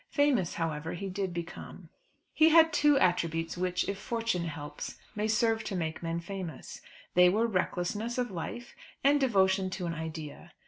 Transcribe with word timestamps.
Famous, 0.09 0.55
however, 0.55 0.93
he 0.93 1.09
did 1.09 1.31
become. 1.31 1.89
He 2.33 2.49
had 2.49 2.73
two 2.73 2.97
attributes 2.97 3.55
which, 3.55 3.87
if 3.87 3.99
Fortune 3.99 4.45
helps, 4.45 4.97
may 5.15 5.27
serve 5.27 5.63
to 5.65 5.75
make 5.75 5.97
any 6.03 6.13
man 6.13 6.19
famous. 6.21 6.81
They 7.13 7.29
were 7.29 7.45
recklessness 7.45 8.17
of 8.17 8.31
life 8.31 8.73
and 9.03 9.19
devotion 9.21 9.69
to 9.69 9.85
an 9.85 9.93
idea. 9.93 10.53